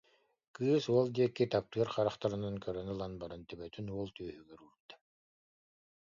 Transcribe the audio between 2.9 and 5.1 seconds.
ылан баран, төбөтүн уол түөһүгэр уурда